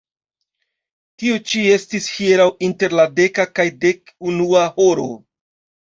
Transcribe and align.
Tio 1.23 1.37
ĉi 1.51 1.61
estis 1.75 2.09
hieraŭ 2.15 2.49
inter 2.71 2.99
la 3.03 3.07
deka 3.23 3.49
kaj 3.61 3.71
dek 3.87 4.15
unua 4.33 4.69
horo. 4.81 5.11